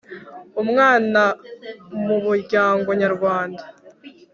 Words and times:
Umwana 0.61 1.21
mu 2.05 2.17
Muryango 2.25 2.89
Nyarwanda 3.01 3.63